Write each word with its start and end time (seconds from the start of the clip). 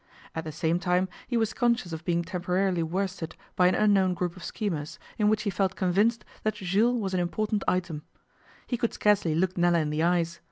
At 0.33 0.45
the 0.45 0.51
same 0.51 0.79
time 0.79 1.09
he 1.27 1.37
was 1.37 1.53
conscious 1.53 1.93
of 1.93 2.03
being 2.03 2.23
temporarily 2.23 2.81
worsted 2.81 3.35
by 3.55 3.67
an 3.67 3.75
unknown 3.75 4.15
group 4.15 4.35
of 4.35 4.43
schemers, 4.43 4.97
in 5.19 5.29
which 5.29 5.43
he 5.43 5.51
felt 5.51 5.75
convinced 5.75 6.25
that 6.41 6.55
Jules 6.55 6.99
was 6.99 7.13
an 7.13 7.19
important 7.19 7.63
item. 7.67 8.01
He 8.65 8.77
could 8.77 8.95
scarcely 8.95 9.35
look 9.35 9.59
Nella 9.59 9.77
in 9.77 9.91
the 9.91 10.01
eyes. 10.01 10.39